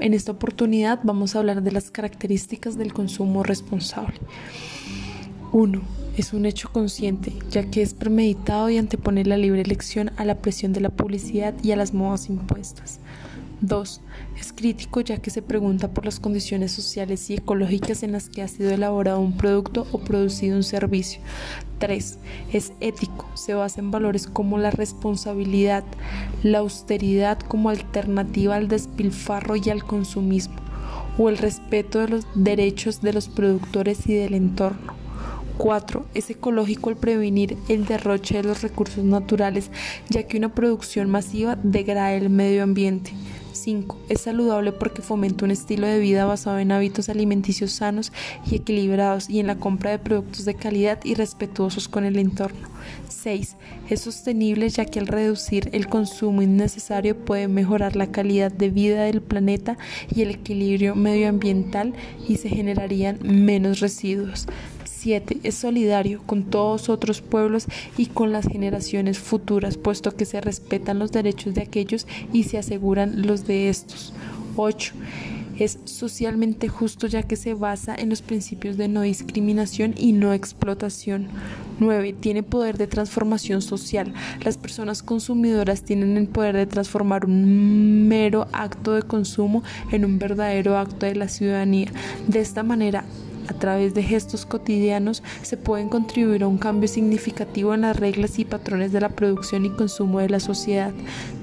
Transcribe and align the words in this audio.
En 0.00 0.14
esta 0.14 0.32
oportunidad 0.32 1.00
vamos 1.02 1.36
a 1.36 1.40
hablar 1.40 1.62
de 1.62 1.72
las 1.72 1.90
características 1.90 2.78
del 2.78 2.94
consumo 2.94 3.42
responsable. 3.42 4.18
1. 5.52 5.82
Es 6.16 6.32
un 6.32 6.46
hecho 6.46 6.70
consciente, 6.72 7.34
ya 7.50 7.70
que 7.70 7.82
es 7.82 7.92
premeditado 7.92 8.70
y 8.70 8.78
antepone 8.78 9.26
la 9.26 9.36
libre 9.36 9.60
elección 9.60 10.10
a 10.16 10.24
la 10.24 10.36
presión 10.36 10.72
de 10.72 10.80
la 10.80 10.88
publicidad 10.88 11.52
y 11.62 11.72
a 11.72 11.76
las 11.76 11.92
modas 11.92 12.30
impuestas. 12.30 12.98
2. 13.60 14.00
Es 14.38 14.52
crítico 14.52 15.00
ya 15.00 15.18
que 15.18 15.30
se 15.30 15.42
pregunta 15.42 15.92
por 15.92 16.04
las 16.04 16.20
condiciones 16.20 16.72
sociales 16.72 17.28
y 17.30 17.34
ecológicas 17.34 18.02
en 18.02 18.12
las 18.12 18.28
que 18.28 18.42
ha 18.42 18.48
sido 18.48 18.70
elaborado 18.70 19.20
un 19.20 19.36
producto 19.36 19.86
o 19.92 19.98
producido 19.98 20.56
un 20.56 20.62
servicio. 20.62 21.20
3. 21.78 22.18
Es 22.52 22.72
ético, 22.80 23.26
se 23.34 23.54
basa 23.54 23.80
en 23.80 23.90
valores 23.90 24.26
como 24.26 24.58
la 24.58 24.70
responsabilidad, 24.70 25.84
la 26.42 26.58
austeridad 26.58 27.38
como 27.40 27.70
alternativa 27.70 28.56
al 28.56 28.68
despilfarro 28.68 29.56
y 29.56 29.70
al 29.70 29.84
consumismo, 29.84 30.56
o 31.18 31.28
el 31.28 31.38
respeto 31.38 31.98
de 32.00 32.08
los 32.08 32.26
derechos 32.34 33.00
de 33.00 33.12
los 33.12 33.28
productores 33.28 34.06
y 34.06 34.14
del 34.14 34.34
entorno. 34.34 34.99
4. 35.60 36.06
Es 36.14 36.30
ecológico 36.30 36.88
el 36.88 36.96
prevenir 36.96 37.58
el 37.68 37.84
derroche 37.84 38.36
de 38.36 38.44
los 38.44 38.62
recursos 38.62 39.04
naturales, 39.04 39.70
ya 40.08 40.22
que 40.22 40.38
una 40.38 40.54
producción 40.54 41.10
masiva 41.10 41.58
degrada 41.62 42.14
el 42.14 42.30
medio 42.30 42.62
ambiente. 42.62 43.12
5. 43.52 43.98
Es 44.08 44.22
saludable 44.22 44.72
porque 44.72 45.02
fomenta 45.02 45.44
un 45.44 45.50
estilo 45.50 45.86
de 45.86 45.98
vida 45.98 46.24
basado 46.24 46.58
en 46.60 46.72
hábitos 46.72 47.10
alimenticios 47.10 47.72
sanos 47.72 48.10
y 48.50 48.56
equilibrados 48.56 49.28
y 49.28 49.38
en 49.38 49.48
la 49.48 49.56
compra 49.56 49.90
de 49.90 49.98
productos 49.98 50.46
de 50.46 50.54
calidad 50.54 50.98
y 51.04 51.12
respetuosos 51.12 51.88
con 51.88 52.06
el 52.06 52.18
entorno. 52.18 52.66
6. 53.10 53.56
Es 53.90 54.00
sostenible 54.00 54.66
ya 54.70 54.86
que 54.86 54.98
al 54.98 55.08
reducir 55.08 55.68
el 55.74 55.88
consumo 55.88 56.40
innecesario 56.40 57.14
puede 57.18 57.48
mejorar 57.48 57.96
la 57.96 58.10
calidad 58.10 58.50
de 58.50 58.70
vida 58.70 59.02
del 59.02 59.20
planeta 59.20 59.76
y 60.08 60.22
el 60.22 60.30
equilibrio 60.30 60.94
medioambiental 60.94 61.92
y 62.26 62.36
se 62.36 62.48
generarían 62.48 63.18
menos 63.22 63.80
residuos. 63.80 64.46
7. 65.00 65.38
Es 65.42 65.54
solidario 65.54 66.22
con 66.26 66.44
todos 66.44 66.88
otros 66.88 67.22
pueblos 67.22 67.66
y 67.96 68.06
con 68.06 68.32
las 68.32 68.46
generaciones 68.46 69.18
futuras, 69.18 69.76
puesto 69.76 70.14
que 70.14 70.26
se 70.26 70.40
respetan 70.40 70.98
los 70.98 71.10
derechos 71.10 71.54
de 71.54 71.62
aquellos 71.62 72.06
y 72.32 72.44
se 72.44 72.58
aseguran 72.58 73.26
los 73.26 73.46
de 73.46 73.70
estos. 73.70 74.12
8 74.56 74.92
es 75.60 75.78
socialmente 75.84 76.68
justo 76.68 77.06
ya 77.06 77.22
que 77.22 77.36
se 77.36 77.52
basa 77.52 77.94
en 77.94 78.08
los 78.08 78.22
principios 78.22 78.78
de 78.78 78.88
no 78.88 79.02
discriminación 79.02 79.94
y 79.96 80.12
no 80.12 80.32
explotación. 80.32 81.28
9. 81.80 82.14
Tiene 82.18 82.42
poder 82.42 82.78
de 82.78 82.86
transformación 82.86 83.60
social. 83.60 84.14
Las 84.42 84.56
personas 84.56 85.02
consumidoras 85.02 85.82
tienen 85.82 86.16
el 86.16 86.28
poder 86.28 86.56
de 86.56 86.66
transformar 86.66 87.26
un 87.26 88.08
mero 88.08 88.48
acto 88.52 88.94
de 88.94 89.02
consumo 89.02 89.62
en 89.92 90.06
un 90.06 90.18
verdadero 90.18 90.78
acto 90.78 91.04
de 91.04 91.14
la 91.14 91.28
ciudadanía. 91.28 91.92
De 92.26 92.40
esta 92.40 92.62
manera, 92.62 93.04
a 93.50 93.52
través 93.52 93.94
de 93.94 94.04
gestos 94.04 94.46
cotidianos 94.46 95.24
se 95.42 95.56
pueden 95.56 95.88
contribuir 95.88 96.44
a 96.44 96.46
un 96.46 96.56
cambio 96.56 96.88
significativo 96.88 97.74
en 97.74 97.80
las 97.80 97.96
reglas 97.96 98.38
y 98.38 98.44
patrones 98.44 98.92
de 98.92 99.00
la 99.00 99.08
producción 99.08 99.66
y 99.66 99.70
consumo 99.70 100.20
de 100.20 100.28
la 100.28 100.38
sociedad. 100.38 100.92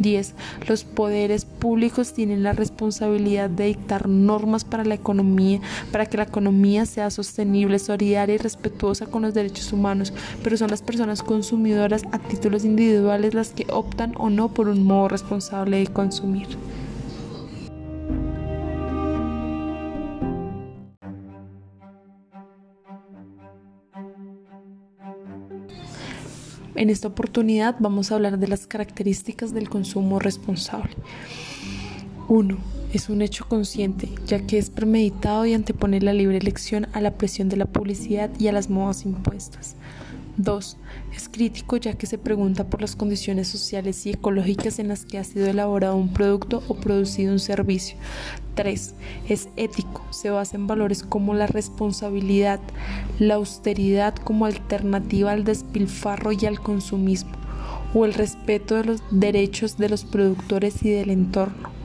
10. 0.00 0.34
Los 0.68 0.84
poderes 0.84 1.46
públicos 1.46 2.12
tienen 2.12 2.42
la 2.42 2.52
responsabilidad 2.52 3.48
de 3.48 3.64
dictar 3.64 4.06
normas 4.06 4.64
para 4.64 4.84
la 4.84 4.94
economía, 4.94 5.60
para 5.90 6.04
que 6.04 6.18
la 6.18 6.24
economía 6.24 6.84
sea 6.84 7.10
sostenible, 7.10 7.78
solidaria 7.78 8.34
y 8.34 8.38
respetuosa 8.38 9.06
con 9.06 9.22
los 9.22 9.32
derechos 9.32 9.72
humanos, 9.72 10.12
pero 10.42 10.58
son 10.58 10.70
las 10.70 10.82
personas 10.82 11.22
consumidoras 11.22 12.02
a 12.12 12.18
títulos 12.18 12.66
individuales 12.66 13.32
las 13.32 13.50
que 13.50 13.66
optan 13.70 14.12
o 14.18 14.28
no 14.28 14.52
por 14.52 14.68
un 14.68 14.84
modo 14.84 15.08
responsable 15.08 15.78
de 15.78 15.86
consumir. 15.86 16.48
En 26.76 26.90
esta 26.90 27.08
oportunidad 27.08 27.76
vamos 27.78 28.10
a 28.10 28.16
hablar 28.16 28.38
de 28.38 28.48
las 28.48 28.66
características 28.66 29.54
del 29.54 29.68
consumo 29.68 30.18
responsable. 30.18 30.90
1. 32.28 32.56
Es 32.92 33.08
un 33.08 33.22
hecho 33.22 33.46
consciente, 33.48 34.08
ya 34.26 34.44
que 34.46 34.58
es 34.58 34.70
premeditado 34.70 35.46
y 35.46 35.54
antepone 35.54 36.00
la 36.00 36.12
libre 36.12 36.38
elección 36.38 36.88
a 36.92 37.00
la 37.00 37.12
presión 37.12 37.48
de 37.48 37.56
la 37.56 37.66
publicidad 37.66 38.30
y 38.40 38.48
a 38.48 38.52
las 38.52 38.70
modas 38.70 39.04
impuestas. 39.04 39.76
2. 40.36 40.76
Es 41.14 41.28
crítico 41.28 41.76
ya 41.76 41.94
que 41.94 42.06
se 42.06 42.18
pregunta 42.18 42.64
por 42.64 42.80
las 42.80 42.96
condiciones 42.96 43.48
sociales 43.48 44.04
y 44.06 44.10
ecológicas 44.10 44.78
en 44.78 44.88
las 44.88 45.04
que 45.04 45.18
ha 45.18 45.24
sido 45.24 45.46
elaborado 45.46 45.96
un 45.96 46.12
producto 46.12 46.62
o 46.68 46.74
producido 46.74 47.32
un 47.32 47.40
servicio. 47.40 47.96
3. 48.54 48.94
Es 49.28 49.48
ético, 49.56 50.02
se 50.10 50.30
basa 50.30 50.56
en 50.56 50.66
valores 50.66 51.02
como 51.02 51.34
la 51.34 51.46
responsabilidad, 51.46 52.60
la 53.18 53.34
austeridad 53.34 54.14
como 54.14 54.46
alternativa 54.46 55.32
al 55.32 55.44
despilfarro 55.44 56.32
y 56.32 56.46
al 56.46 56.60
consumismo, 56.60 57.32
o 57.94 58.04
el 58.04 58.14
respeto 58.14 58.76
de 58.76 58.84
los 58.84 59.02
derechos 59.10 59.76
de 59.76 59.88
los 59.88 60.04
productores 60.04 60.82
y 60.82 60.90
del 60.90 61.10
entorno. 61.10 61.83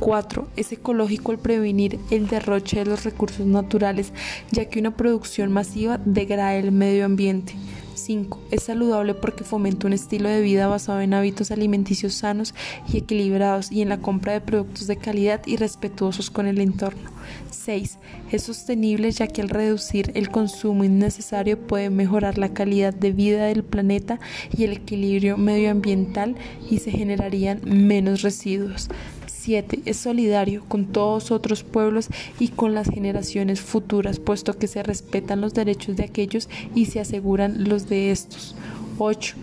4. 0.00 0.48
Es 0.56 0.72
ecológico 0.72 1.30
el 1.30 1.38
prevenir 1.38 2.00
el 2.10 2.26
derroche 2.26 2.78
de 2.78 2.86
los 2.86 3.04
recursos 3.04 3.46
naturales, 3.46 4.12
ya 4.50 4.64
que 4.64 4.80
una 4.80 4.96
producción 4.96 5.52
masiva 5.52 6.00
degrada 6.04 6.56
el 6.56 6.72
medio 6.72 7.04
ambiente. 7.04 7.54
5. 7.94 8.40
Es 8.50 8.62
saludable 8.64 9.14
porque 9.14 9.44
fomenta 9.44 9.86
un 9.86 9.92
estilo 9.92 10.28
de 10.28 10.40
vida 10.40 10.66
basado 10.66 11.02
en 11.02 11.12
hábitos 11.12 11.50
alimenticios 11.50 12.14
sanos 12.14 12.54
y 12.90 12.96
equilibrados 12.96 13.70
y 13.70 13.82
en 13.82 13.90
la 13.90 14.00
compra 14.00 14.32
de 14.32 14.40
productos 14.40 14.86
de 14.86 14.96
calidad 14.96 15.42
y 15.46 15.56
respetuosos 15.56 16.30
con 16.30 16.46
el 16.46 16.60
entorno. 16.60 17.10
6. 17.50 17.98
Es 18.32 18.44
sostenible 18.44 19.10
ya 19.10 19.26
que 19.26 19.42
al 19.42 19.50
reducir 19.50 20.12
el 20.14 20.30
consumo 20.30 20.82
innecesario 20.82 21.58
puede 21.58 21.90
mejorar 21.90 22.38
la 22.38 22.54
calidad 22.54 22.94
de 22.94 23.12
vida 23.12 23.46
del 23.46 23.64
planeta 23.64 24.18
y 24.56 24.64
el 24.64 24.72
equilibrio 24.72 25.36
medioambiental 25.36 26.36
y 26.70 26.78
se 26.78 26.90
generarían 26.90 27.60
menos 27.64 28.22
residuos. 28.22 28.88
7. 29.30 29.80
Es 29.84 29.96
solidario 29.96 30.64
con 30.68 30.86
todos 30.86 31.30
otros 31.30 31.62
pueblos 31.62 32.08
y 32.38 32.48
con 32.48 32.74
las 32.74 32.88
generaciones 32.88 33.60
futuras, 33.60 34.18
puesto 34.18 34.58
que 34.58 34.66
se 34.66 34.82
respetan 34.82 35.40
los 35.40 35.54
derechos 35.54 35.96
de 35.96 36.04
aquellos 36.04 36.48
y 36.74 36.86
se 36.86 37.00
aseguran 37.00 37.68
los 37.68 37.88
de 37.88 38.10
estos. 38.10 38.54
8 38.98 39.36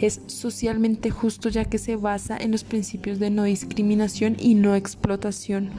es 0.00 0.20
socialmente 0.26 1.10
justo 1.10 1.48
ya 1.48 1.64
que 1.64 1.78
se 1.78 1.96
basa 1.96 2.36
en 2.36 2.52
los 2.52 2.64
principios 2.64 3.18
de 3.18 3.30
no 3.30 3.44
discriminación 3.44 4.36
y 4.38 4.54
no 4.54 4.74
explotación. 4.74 5.70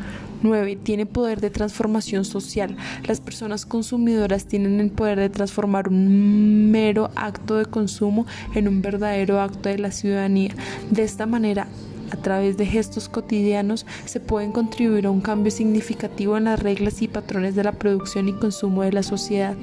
9. 0.44 0.78
Tiene 0.84 1.06
poder 1.06 1.42
de 1.42 1.50
transformación 1.50 2.26
social. 2.26 2.78
Las 3.08 3.20
personas 3.20 3.66
consumidoras 3.66 4.46
tienen 4.46 4.80
el 4.80 4.92
poder 4.92 5.20
de 5.20 5.30
transformar 5.30 5.88
un 5.88 6.72
mero 6.72 7.10
acto 7.16 7.58
de 7.58 7.66
consumo 7.66 8.26
en 8.54 8.68
un 8.68 8.82
verdadero 8.82 9.42
acto 9.42 9.70
de 9.70 9.80
la 9.80 9.92
ciudadanía. 9.92 10.56
De 10.90 11.04
esta 11.04 11.26
manera, 11.26 11.68
a 12.12 12.18
través 12.18 12.58
de 12.58 12.66
gestos 12.66 13.10
cotidianos 13.10 13.86
se 14.06 14.20
pueden 14.20 14.52
contribuir 14.52 15.06
a 15.06 15.12
un 15.12 15.22
cambio 15.22 15.52
significativo 15.52 16.38
en 16.38 16.46
las 16.46 16.60
reglas 16.60 17.02
y 17.02 17.08
patrones 17.08 17.56
de 17.56 17.64
la 17.64 17.72
producción 17.72 18.28
y 18.28 18.34
consumo 18.34 18.84
de 18.84 18.92
la 18.92 19.04
sociedad. 19.04 19.56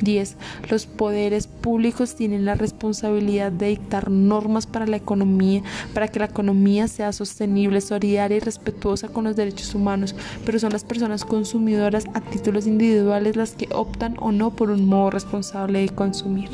10. 0.00 0.36
Los 0.70 0.86
poderes 0.86 1.46
públicos 1.46 2.14
tienen 2.14 2.44
la 2.44 2.54
responsabilidad 2.54 3.52
de 3.52 3.68
dictar 3.68 4.10
normas 4.10 4.66
para 4.66 4.86
la 4.86 4.96
economía, 4.96 5.62
para 5.92 6.08
que 6.08 6.18
la 6.18 6.26
economía 6.26 6.88
sea 6.88 7.12
sostenible, 7.12 7.80
solidaria 7.80 8.36
y 8.36 8.40
respetuosa 8.40 9.08
con 9.08 9.24
los 9.24 9.36
derechos 9.36 9.74
humanos, 9.74 10.14
pero 10.44 10.58
son 10.58 10.72
las 10.72 10.84
personas 10.84 11.24
consumidoras 11.24 12.06
a 12.14 12.20
títulos 12.20 12.66
individuales 12.66 13.36
las 13.36 13.52
que 13.52 13.68
optan 13.72 14.16
o 14.20 14.32
no 14.32 14.50
por 14.50 14.70
un 14.70 14.86
modo 14.86 15.10
responsable 15.10 15.80
de 15.80 15.88
consumir. 15.88 16.50